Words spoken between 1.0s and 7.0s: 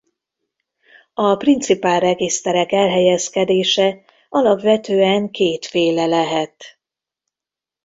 A principál-regiszterek elhelyezkedése alapvetően kétféle lehet.